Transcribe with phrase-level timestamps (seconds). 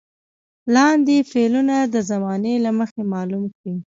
[0.73, 3.75] لاندې فعلونه د زمانې له مخې معلوم کړئ.